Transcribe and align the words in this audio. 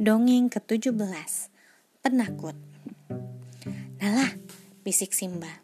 Dongeng 0.00 0.48
ke-17 0.48 0.96
Penakut. 2.00 2.56
Nala, 4.00 4.32
bisik 4.80 5.12
Simba. 5.12 5.60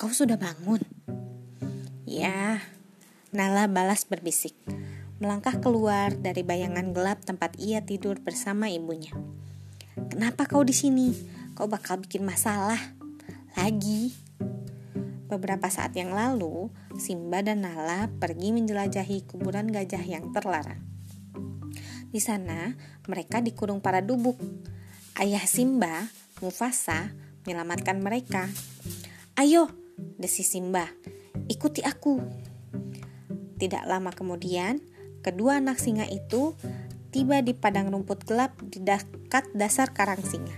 Kau 0.00 0.08
sudah 0.08 0.40
bangun? 0.40 0.80
Ya, 2.08 2.64
Nala 3.28 3.68
balas 3.68 4.08
berbisik. 4.08 4.56
Melangkah 5.20 5.60
keluar 5.60 6.16
dari 6.16 6.40
bayangan 6.40 6.96
gelap 6.96 7.28
tempat 7.28 7.60
ia 7.60 7.84
tidur 7.84 8.24
bersama 8.24 8.72
ibunya. 8.72 9.12
Kenapa 10.08 10.48
kau 10.48 10.64
di 10.64 10.72
sini? 10.72 11.12
Kau 11.52 11.68
bakal 11.68 12.00
bikin 12.00 12.24
masalah. 12.24 12.80
Lagi. 13.52 14.16
Beberapa 15.28 15.68
saat 15.68 15.92
yang 15.92 16.16
lalu, 16.16 16.72
Simba 16.96 17.44
dan 17.44 17.68
Nala 17.68 18.08
pergi 18.16 18.48
menjelajahi 18.48 19.28
kuburan 19.28 19.68
gajah 19.68 20.00
yang 20.08 20.32
terlarang 20.32 20.91
di 22.12 22.20
sana, 22.20 22.76
mereka 23.08 23.40
dikurung 23.40 23.80
para 23.80 24.04
dubuk. 24.04 24.36
Ayah 25.16 25.42
Simba, 25.48 26.12
Mufasa, 26.44 27.16
menyelamatkan 27.42 27.98
mereka. 28.04 28.52
Ayo, 29.40 29.72
desi 30.20 30.44
Simba, 30.44 30.92
ikuti 31.48 31.80
aku. 31.80 32.20
Tidak 33.56 33.88
lama 33.88 34.12
kemudian, 34.12 34.84
kedua 35.24 35.58
anak 35.58 35.80
singa 35.80 36.04
itu 36.04 36.52
tiba 37.08 37.40
di 37.40 37.56
padang 37.56 37.88
rumput 37.88 38.28
gelap 38.28 38.56
di 38.60 38.84
dekat 38.84 39.48
dasar 39.56 39.96
karang 39.96 40.20
singa. 40.20 40.56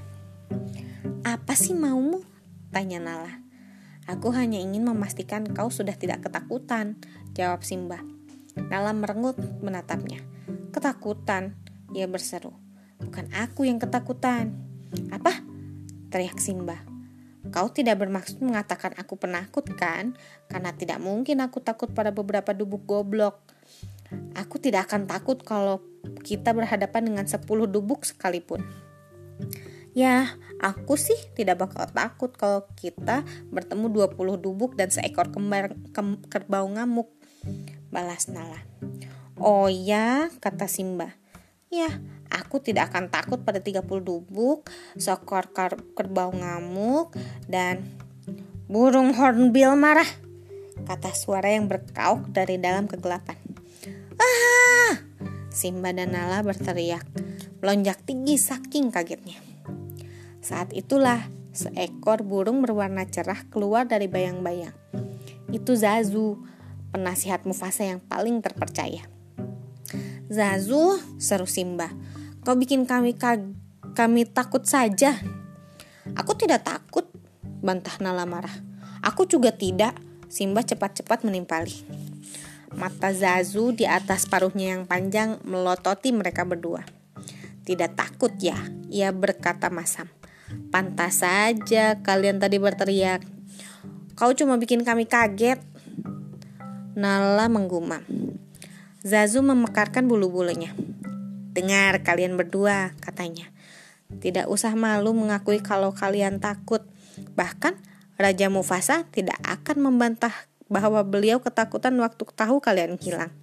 Apa 1.22 1.54
sih 1.54 1.72
maumu? 1.72 2.26
Tanya 2.74 2.98
Nala. 2.98 3.44
Aku 4.10 4.34
hanya 4.34 4.60
ingin 4.60 4.84
memastikan 4.84 5.46
kau 5.48 5.72
sudah 5.72 5.96
tidak 5.96 6.26
ketakutan, 6.26 7.00
jawab 7.32 7.64
Simba. 7.64 8.02
Nala 8.56 8.94
merengut 8.94 9.36
menatapnya. 9.60 10.22
Ketakutan, 10.70 11.54
ia 11.94 12.06
berseru. 12.06 12.54
Bukan 13.02 13.30
aku 13.34 13.66
yang 13.66 13.78
ketakutan. 13.82 14.54
Apa? 15.10 15.42
Teriak 16.10 16.38
Simba. 16.38 16.82
Kau 17.52 17.68
tidak 17.68 18.00
bermaksud 18.00 18.40
mengatakan 18.40 18.96
aku 18.96 19.20
penakut 19.20 19.68
kan? 19.76 20.16
Karena 20.48 20.72
tidak 20.72 20.98
mungkin 20.98 21.44
aku 21.44 21.60
takut 21.60 21.92
pada 21.92 22.08
beberapa 22.08 22.56
dubuk 22.56 22.88
goblok. 22.88 23.44
Aku 24.34 24.56
tidak 24.56 24.88
akan 24.90 25.04
takut 25.04 25.42
kalau 25.44 25.84
kita 26.24 26.56
berhadapan 26.56 27.12
dengan 27.12 27.26
10 27.28 27.44
dubuk 27.68 28.08
sekalipun. 28.08 28.64
Ya, 29.94 30.34
aku 30.58 30.98
sih 30.98 31.14
tidak 31.38 31.62
bakal 31.62 31.86
takut 31.86 32.34
kalau 32.34 32.66
kita 32.74 33.22
bertemu 33.54 34.10
20 34.10 34.42
dubuk 34.42 34.74
dan 34.74 34.90
seekor 34.90 35.30
kembar, 35.30 35.78
kem, 35.94 36.18
kerbau 36.26 36.66
ngamuk. 36.66 37.14
Balas 37.94 38.26
Nala. 38.26 38.58
Oh 39.38 39.70
ya, 39.70 40.26
kata 40.42 40.66
Simba. 40.66 41.14
Ya, 41.70 42.02
aku 42.26 42.58
tidak 42.58 42.90
akan 42.90 43.06
takut 43.06 43.46
pada 43.46 43.62
30 43.62 43.86
dubuk, 44.02 44.66
sokor 44.98 45.54
kerbau 45.94 46.34
ngamuk, 46.34 47.14
dan 47.46 47.86
burung 48.66 49.14
hornbill 49.14 49.78
marah, 49.78 50.06
kata 50.90 51.14
suara 51.14 51.54
yang 51.54 51.70
berkauk 51.70 52.34
dari 52.34 52.58
dalam 52.58 52.90
kegelapan. 52.90 53.38
Ah! 54.18 54.98
Simba 55.54 55.94
dan 55.94 56.18
Nala 56.18 56.42
berteriak, 56.42 57.06
melonjak 57.62 58.02
tinggi 58.02 58.34
saking 58.34 58.90
kagetnya. 58.90 59.38
Saat 60.42 60.74
itulah 60.74 61.30
seekor 61.54 62.26
burung 62.26 62.58
berwarna 62.58 63.06
cerah 63.06 63.46
keluar 63.54 63.86
dari 63.86 64.10
bayang-bayang. 64.10 64.74
Itu 65.54 65.78
Zazu, 65.78 66.42
penasihat 66.94 67.42
Mufasa 67.42 67.82
yang 67.82 67.98
paling 67.98 68.38
terpercaya. 68.38 69.02
Zazu, 70.30 71.02
seru 71.18 71.50
Simba. 71.50 71.90
Kau 72.46 72.54
bikin 72.54 72.86
kami 72.86 73.18
kami 73.98 74.22
takut 74.30 74.62
saja. 74.62 75.18
Aku 76.14 76.38
tidak 76.38 76.62
takut, 76.62 77.10
bantah 77.42 77.98
Nala 77.98 78.22
marah. 78.22 78.54
Aku 79.02 79.26
juga 79.26 79.50
tidak, 79.50 79.98
Simba 80.30 80.62
cepat-cepat 80.62 81.26
menimpali. 81.26 81.82
Mata 82.78 83.10
Zazu 83.10 83.74
di 83.74 83.90
atas 83.90 84.30
paruhnya 84.30 84.78
yang 84.78 84.86
panjang 84.86 85.42
melototi 85.42 86.14
mereka 86.14 86.46
berdua. 86.46 86.86
Tidak 87.64 87.96
takut 87.98 88.34
ya, 88.38 88.56
ia 88.86 89.10
berkata 89.10 89.66
masam. 89.66 90.06
Pantas 90.70 91.24
saja 91.24 91.98
kalian 92.02 92.38
tadi 92.38 92.60
berteriak. 92.60 93.24
Kau 94.14 94.30
cuma 94.36 94.60
bikin 94.60 94.86
kami 94.86 95.08
kaget. 95.08 95.73
Nala 96.94 97.50
menggumam. 97.50 98.06
Zazu 99.02 99.42
memekarkan 99.42 100.06
bulu-bulunya. 100.06 100.70
Dengar 101.50 102.06
kalian 102.06 102.38
berdua, 102.38 102.94
katanya. 103.02 103.50
Tidak 104.22 104.46
usah 104.46 104.78
malu 104.78 105.10
mengakui 105.10 105.58
kalau 105.58 105.90
kalian 105.90 106.38
takut. 106.38 106.86
Bahkan 107.34 107.74
Raja 108.14 108.46
Mufasa 108.46 109.10
tidak 109.10 109.42
akan 109.42 109.90
membantah 109.90 110.30
bahwa 110.70 111.02
beliau 111.02 111.42
ketakutan 111.42 111.98
waktu 111.98 112.22
tahu 112.30 112.62
kalian 112.62 112.94
hilang. 113.02 113.34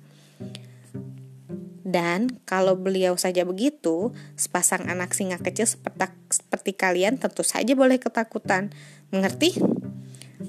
Dan 1.83 2.39
kalau 2.47 2.79
beliau 2.79 3.19
saja 3.19 3.43
begitu, 3.43 4.15
sepasang 4.39 4.87
anak 4.87 5.11
singa 5.11 5.43
kecil 5.43 5.67
seperti, 5.67 6.07
seperti 6.31 6.71
kalian 6.71 7.19
tentu 7.19 7.43
saja 7.43 7.75
boleh 7.75 7.99
ketakutan. 7.99 8.71
Mengerti? 9.11 9.59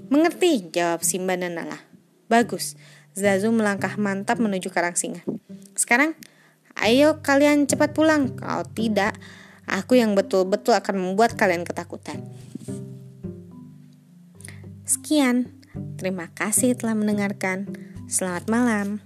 Mengerti, 0.07 0.71
jawab 0.71 1.03
Simba 1.03 1.35
dan 1.35 1.59
Nala. 1.59 1.92
Bagus, 2.33 2.81
Zazu 3.13 3.53
melangkah 3.53 3.93
mantap 4.01 4.41
menuju 4.41 4.73
karang 4.73 4.97
singa. 4.97 5.21
Sekarang, 5.77 6.17
ayo 6.81 7.21
kalian 7.21 7.69
cepat 7.69 7.93
pulang. 7.93 8.33
Kalau 8.41 8.65
tidak, 8.73 9.21
aku 9.69 10.01
yang 10.01 10.17
betul-betul 10.17 10.73
akan 10.73 10.97
membuat 10.97 11.37
kalian 11.37 11.69
ketakutan. 11.69 12.25
Sekian, 14.89 15.61
terima 16.01 16.33
kasih 16.33 16.73
telah 16.73 16.97
mendengarkan. 16.97 17.69
Selamat 18.09 18.49
malam. 18.49 19.05